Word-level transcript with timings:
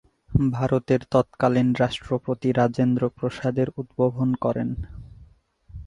ভারতের 0.51 1.01
তৎকালীন 1.11 1.69
রাষ্ট্রপতি 1.79 2.49
রাজেন্দ্র 2.51 3.03
প্রসাদ 3.09 3.55
এর 3.57 3.69
উদ্বোধন 3.77 4.29
করেন। 4.35 4.69